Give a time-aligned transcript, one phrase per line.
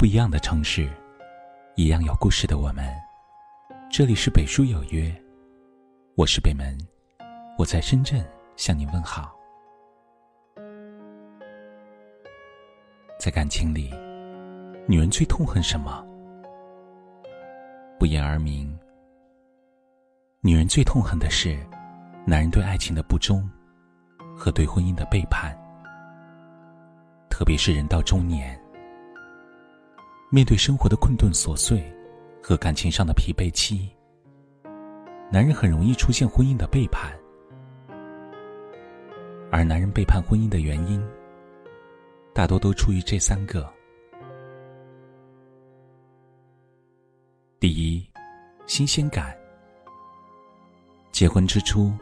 [0.00, 0.88] 不一样的城市，
[1.74, 2.90] 一样有故事的我们。
[3.90, 5.14] 这里是北书有约，
[6.14, 6.74] 我是北门，
[7.58, 8.26] 我在深圳
[8.56, 9.36] 向你问好。
[13.18, 13.92] 在感情里，
[14.88, 16.02] 女人最痛恨什么？
[17.98, 18.74] 不言而明。
[20.40, 21.58] 女人最痛恨的是，
[22.24, 23.46] 男人对爱情的不忠
[24.34, 25.54] 和对婚姻的背叛。
[27.28, 28.58] 特别是人到中年，
[30.32, 31.82] 面对生活的困顿琐碎
[32.40, 33.90] 和感情上的疲惫期，
[35.28, 37.12] 男人很容易出现婚姻的背叛。
[39.50, 41.04] 而男人背叛婚姻的原因，
[42.32, 43.68] 大多都出于这三个：
[47.58, 48.08] 第一，
[48.68, 49.36] 新鲜感。
[51.10, 51.92] 结婚之初，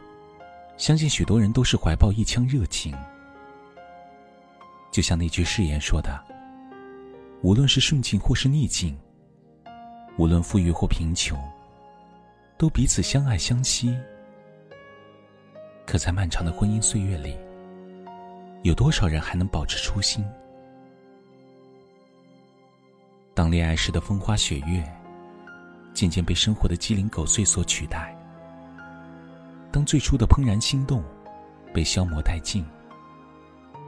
[0.77, 2.95] 相信许多人都是怀抱一腔热情。
[4.91, 6.23] 就像那句誓言说的
[7.41, 8.97] ：“无论是顺境或是逆境，
[10.17, 11.39] 无论富裕或贫穷，
[12.57, 13.97] 都彼此相爱相惜。”
[15.87, 17.37] 可在漫长的婚姻岁月里，
[18.63, 20.23] 有多少人还能保持初心？
[23.33, 24.83] 当恋爱时的风花雪月，
[25.93, 28.13] 渐渐被生活的鸡零狗碎所取代；
[29.71, 31.01] 当最初的怦然心动
[31.73, 32.65] 被消磨殆尽。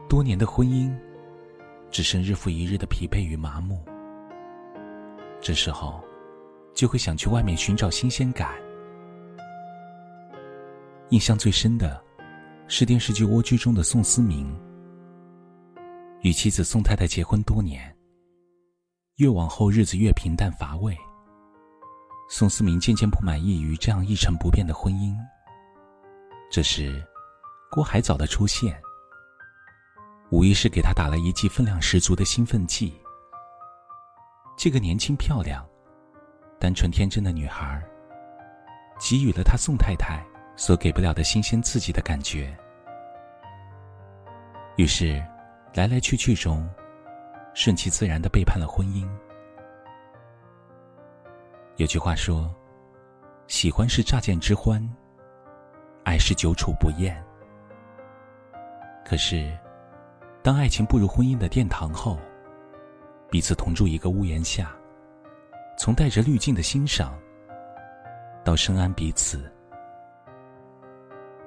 [0.08, 0.92] 多年的婚姻，
[1.92, 3.84] 只剩日复一日的疲惫与麻木。
[5.42, 6.02] 这时候，
[6.74, 8.54] 就会想去外面寻找新鲜感。
[11.10, 12.02] 印象最深的，
[12.68, 14.56] 是电视剧《蜗居》中的宋思明。
[16.22, 17.94] 与妻子宋太太结婚多年，
[19.18, 20.96] 越往后日子越平淡乏味。
[22.30, 25.14] 宋思明渐渐不满意于这样一成不变的婚姻。
[26.50, 27.04] 这时，
[27.70, 28.82] 郭海藻的出现。
[30.32, 32.94] 无疑是给他打了一剂分量十足的兴奋剂。
[34.58, 35.68] 这个年轻漂亮、
[36.58, 37.84] 单纯天真的女孩，
[38.98, 40.26] 给予了他宋太太
[40.56, 42.58] 所给不了的新鲜刺激的感觉。
[44.78, 45.22] 于是，
[45.74, 46.66] 来来去去中，
[47.54, 49.06] 顺其自然的背叛了婚姻。
[51.76, 52.50] 有句话说
[53.48, 54.82] ：“喜欢是乍见之欢，
[56.06, 57.22] 爱是久处不厌。”
[59.04, 59.52] 可是。
[60.44, 62.18] 当爱情步入婚姻的殿堂后，
[63.30, 64.76] 彼此同住一个屋檐下，
[65.78, 67.16] 从带着滤镜的欣赏，
[68.44, 69.52] 到深谙彼此，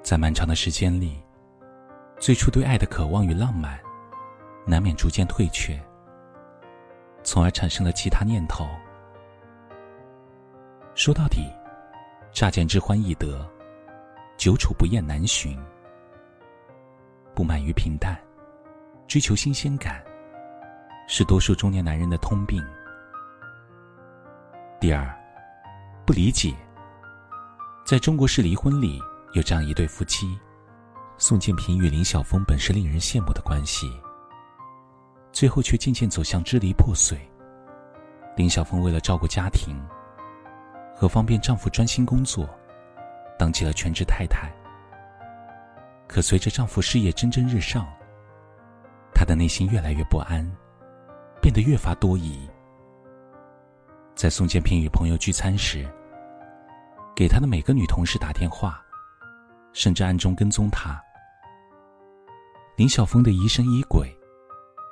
[0.01, 1.21] 在漫长的时间里，
[2.19, 3.77] 最初对爱的渴望与浪漫，
[4.65, 5.77] 难免逐渐退却，
[7.21, 8.65] 从而产生了其他念头。
[10.93, 11.51] 说到底，
[12.31, 13.45] 乍见之欢易得，
[14.37, 15.59] 久处不厌难寻，
[17.33, 18.17] 不满于平淡。
[19.07, 20.03] 追求新鲜感，
[21.07, 22.63] 是多数中年男人的通病。
[24.79, 25.15] 第二，
[26.05, 26.53] 不理解。
[27.85, 28.99] 在中国式离婚里，
[29.33, 30.37] 有这样一对夫妻，
[31.17, 33.87] 宋建平与林晓峰本是令人羡慕的关系，
[35.31, 37.17] 最后却渐渐走向支离破碎。
[38.35, 39.79] 林晓峰为了照顾家庭
[40.95, 42.49] 和方便丈夫专心工作，
[43.37, 44.51] 当起了全职太太。
[46.07, 47.87] 可随着丈夫事业蒸蒸日上，
[49.15, 50.45] 他的内心越来越不安，
[51.41, 52.47] 变得越发多疑。
[54.13, 55.89] 在宋建平与朋友聚餐时，
[57.15, 58.83] 给他的每个女同事打电话，
[59.71, 61.01] 甚至暗中跟踪他。
[62.75, 64.13] 林晓峰的疑神疑鬼，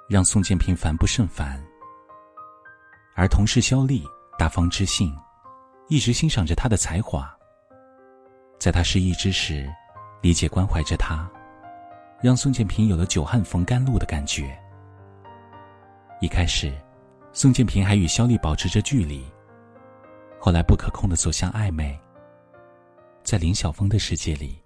[0.09, 1.61] 让宋建平烦不胜烦。
[3.15, 4.07] 而同事肖丽
[4.39, 5.13] 大方知性，
[5.89, 7.29] 一直欣赏着他的才华，
[8.57, 9.69] 在他失意之时，
[10.21, 11.29] 理解关怀着他。
[12.23, 14.57] 让宋建平有了久旱逢甘露的感觉。
[16.21, 16.73] 一开始，
[17.33, 19.29] 宋建平还与肖丽保持着距离，
[20.39, 21.99] 后来不可控的走向暧昧。
[23.25, 24.57] 在林晓峰的世界里，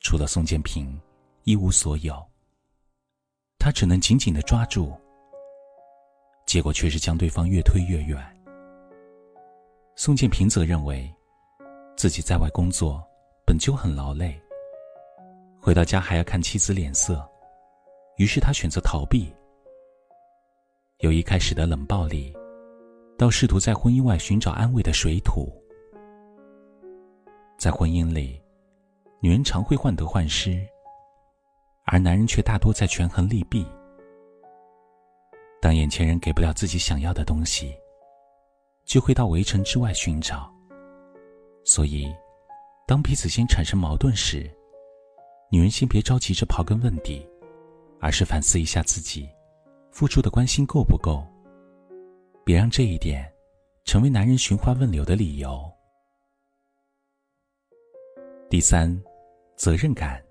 [0.00, 0.98] 除了宋建平，
[1.44, 2.26] 一无所有。
[3.58, 4.98] 他只能紧紧的抓住，
[6.46, 8.18] 结果却是将对方越推越远。
[9.96, 11.14] 宋建平则认为，
[11.94, 13.06] 自己在外工作
[13.44, 14.40] 本就很劳累。
[15.68, 17.22] 回到家还要看妻子脸色，
[18.16, 19.30] 于是他选择逃避。
[21.00, 22.34] 由一开始的冷暴力，
[23.18, 25.52] 到试图在婚姻外寻找安慰的水土。
[27.58, 28.40] 在婚姻里，
[29.20, 30.58] 女人常会患得患失，
[31.84, 33.66] 而男人却大多在权衡利弊。
[35.60, 37.76] 当眼前人给不了自己想要的东西，
[38.86, 40.50] 就会到围城之外寻找。
[41.62, 42.10] 所以，
[42.86, 44.50] 当彼此间产生矛盾时，
[45.50, 47.26] 女人先别着急着刨根问底，
[48.00, 49.28] 而是反思一下自己
[49.90, 51.26] 付出的关心够不够，
[52.44, 53.26] 别让这一点
[53.84, 55.58] 成为男人寻花问柳的理由。
[58.50, 59.02] 第三，
[59.56, 60.22] 责任感。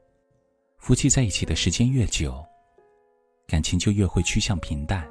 [0.78, 2.46] 夫妻在一起的时间越久，
[3.48, 5.06] 感情就越会趋向平淡。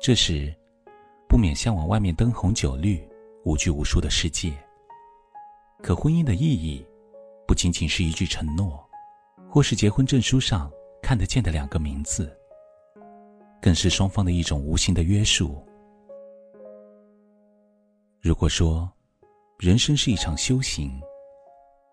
[0.00, 0.54] 这时，
[1.28, 3.06] 不免向往外面灯红酒绿、
[3.44, 4.56] 无拘无束的世界。
[5.82, 6.86] 可婚姻的意义，
[7.48, 8.86] 不仅仅是一句承诺，
[9.50, 10.70] 或是结婚证书上
[11.02, 12.30] 看得见的两个名字，
[13.58, 15.66] 更是双方的一种无形的约束。
[18.20, 18.86] 如果说，
[19.58, 21.00] 人生是一场修行，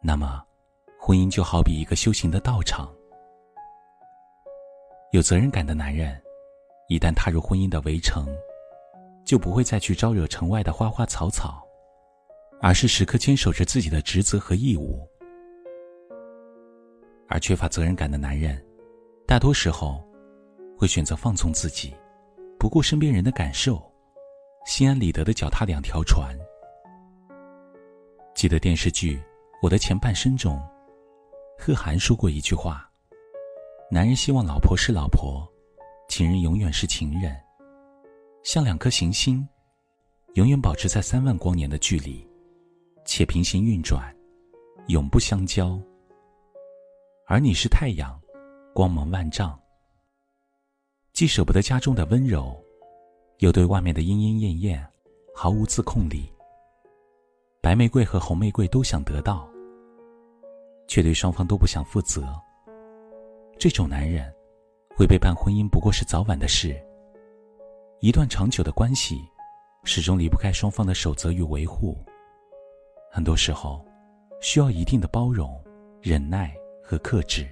[0.03, 0.43] 那么，
[0.99, 2.93] 婚姻就好比一个修行的道场。
[5.13, 6.21] 有责任感的男人，
[6.89, 8.27] 一旦踏入婚姻的围城，
[9.23, 11.65] 就不会再去招惹城外的花花草草。
[12.61, 15.07] 而是时刻坚守着自己的职责和义务，
[17.27, 18.63] 而缺乏责任感的男人，
[19.25, 20.03] 大多时候
[20.77, 21.93] 会选择放纵自己，
[22.59, 23.81] 不顾身边人的感受，
[24.65, 26.37] 心安理得的脚踏两条船。
[28.35, 29.17] 记得电视剧
[29.61, 30.61] 《我的前半生》中，
[31.57, 32.89] 贺涵说过一句话
[33.89, 35.47] ：“男人希望老婆是老婆，
[36.09, 37.35] 情人永远是情人，
[38.43, 39.47] 像两颗行星，
[40.33, 42.25] 永远保持在三万光年的距离。”
[43.07, 44.11] 且平行运转，
[44.87, 45.79] 永不相交。
[47.27, 48.21] 而你是太阳，
[48.71, 49.59] 光芒万丈，
[51.11, 52.55] 既舍不得家中的温柔，
[53.39, 54.87] 又对外面的莺莺燕燕
[55.33, 56.31] 毫无自控力。
[57.63, 59.49] 白玫瑰和红玫瑰都想得到，
[60.87, 62.31] 却对双方都不想负责。
[63.57, 64.31] 这种男人，
[64.95, 66.79] 会背叛婚姻不过是早晚的事。
[68.01, 69.19] 一段长久的关系，
[69.83, 71.97] 始终离不开双方的守则与维护。
[73.11, 73.83] 很多时候，
[74.41, 75.59] 需要一定的包容、
[76.03, 76.55] 忍耐
[76.85, 77.47] 和克制。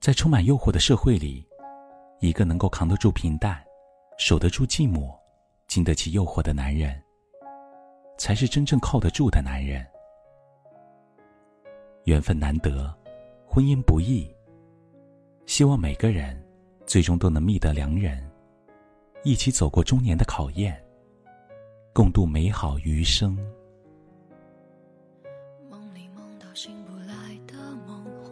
[0.00, 1.46] 在充满诱惑的社会里，
[2.20, 3.62] 一个能够扛得住平淡、
[4.18, 5.14] 守得住寂寞、
[5.68, 7.00] 经得起诱惑的男人，
[8.18, 9.86] 才是真正靠得住的男人。
[12.04, 12.92] 缘分难得，
[13.46, 14.28] 婚姻不易。
[15.46, 16.44] 希望每个人
[16.84, 18.28] 最终都能觅得良人，
[19.22, 20.82] 一起走过中年的考验，
[21.92, 23.38] 共度美好余生。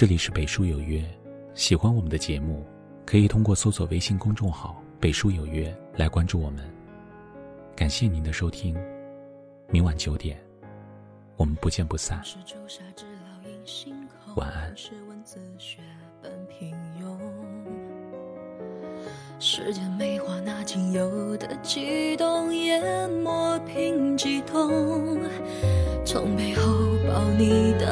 [0.00, 1.04] 这里是北书有约，
[1.52, 2.64] 喜欢我们的节目，
[3.04, 6.64] 可以通过搜索微信公众号“北书有约”来关注我们。
[7.76, 8.74] 感谢您的收听，
[9.68, 10.42] 明晚九点，
[11.36, 12.22] 我们不见不散。
[14.36, 14.74] 晚安。
[19.38, 25.18] 时间美化那仅有的激动，淹没平激动。
[26.06, 26.62] 从背后
[27.06, 27.86] 抱你的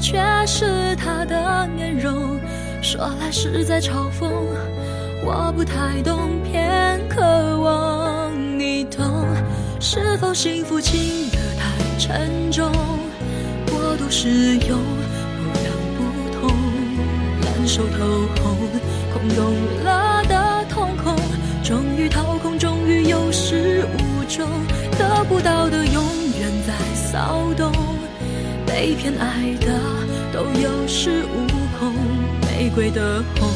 [0.00, 2.40] 却是他的面容，
[2.80, 4.30] 说来实在嘲讽，
[5.22, 7.20] 我不太懂，偏渴
[7.60, 9.26] 望你懂。
[9.78, 12.72] 是否幸福轻得太沉重？
[13.66, 14.78] 过度使用，
[15.36, 16.02] 不痒不
[16.40, 16.50] 痛，
[17.42, 18.06] 烂熟透
[18.42, 18.56] 红，
[19.12, 19.54] 空洞
[19.84, 21.14] 了的瞳孔，
[21.62, 24.48] 终于掏空，终于有始无终，
[24.98, 26.02] 得不到的永
[26.38, 27.89] 远在骚动。
[28.72, 29.66] 被偏爱的
[30.32, 31.44] 都有恃无
[31.76, 31.92] 恐，
[32.42, 33.50] 玫瑰的红，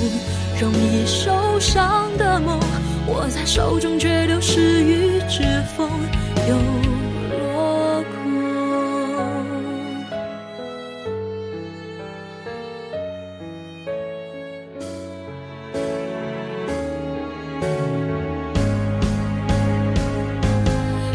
[0.61, 1.31] 容易受
[1.61, 2.59] 伤的梦，
[3.07, 5.45] 握在手中却流失于指
[5.77, 5.89] 缝，
[6.49, 6.57] 又
[7.31, 8.15] 落空。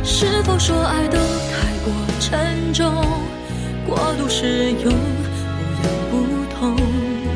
[0.05, 3.28] 是否说爱都太过沉重？
[3.89, 6.75] 过度使用，不痒不痛，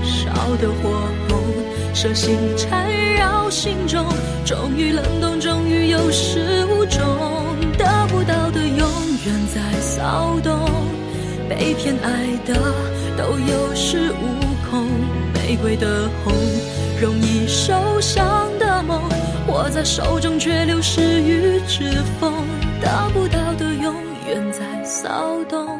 [0.04, 0.32] 烧
[0.62, 1.42] 得火红，
[1.96, 4.06] 蛇心缠绕心中，
[4.46, 7.02] 终于冷冻，终于有始无终，
[7.76, 8.88] 得不到的永
[9.26, 10.60] 远在骚动，
[11.50, 12.54] 被偏爱的
[13.18, 14.88] 都有恃无恐，
[15.34, 16.34] 玫瑰的红，
[17.02, 19.02] 容易受伤的梦，
[19.48, 22.32] 握在手中却流失于指缝，
[22.80, 23.96] 得不到的永
[24.28, 25.80] 远在骚动。